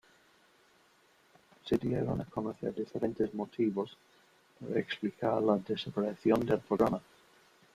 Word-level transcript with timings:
Se 1.63 1.77
dieron 1.77 2.19
a 2.21 2.25
conocer 2.25 2.73
diferentes 2.73 3.35
motivos 3.35 3.95
para 4.59 4.79
explicar 4.79 5.43
la 5.43 5.57
desaparición 5.59 6.43
del 6.43 6.57
programa. 6.61 6.99